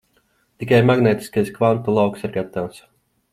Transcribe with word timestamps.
Tikai 0.63 0.79
magnētiskais 0.91 1.51
kvantu 1.59 1.95
lauks 1.99 2.27
ir 2.29 2.35
gatavs. 2.39 2.83